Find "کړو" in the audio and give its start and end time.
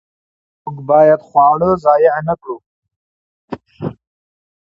2.41-2.57